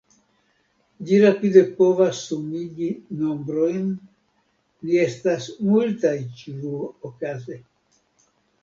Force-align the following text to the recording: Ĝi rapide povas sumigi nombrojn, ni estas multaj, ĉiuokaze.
Ĝi 1.09 1.17
rapide 1.23 1.61
povas 1.81 2.21
sumigi 2.29 2.89
nombrojn, 3.19 3.87
ni 4.89 5.01
estas 5.05 5.53
multaj, 5.71 6.17
ĉiuokaze. 6.43 7.65